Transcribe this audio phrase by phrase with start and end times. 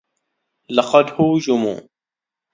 [0.69, 1.79] لقد هوجموا.